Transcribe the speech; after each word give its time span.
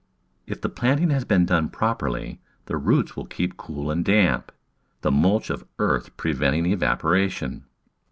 If 0.47 0.61
the 0.61 0.67
planting 0.69 1.11
has 1.11 1.25
been 1.25 1.45
done 1.45 1.69
properly 1.69 2.41
the 2.65 2.75
roots 2.75 3.15
will 3.15 3.27
keep 3.27 3.55
cool 3.55 3.91
and 3.91 4.03
damp— 4.03 4.51
the 5.01 5.11
mulch 5.11 5.51
of 5.51 5.63
earth 5.77 6.17
preventing 6.17 6.63
evapora 6.65 7.29
tion. 7.29 7.65